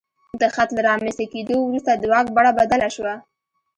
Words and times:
د 0.41 0.43
خط 0.55 0.69
له 0.75 0.81
رامنځته 0.89 1.25
کېدو 1.33 1.55
وروسته 1.61 1.91
د 1.95 2.03
واک 2.11 2.27
بڼه 2.35 2.51
بدله 2.59 2.87
شوه. 2.95 3.13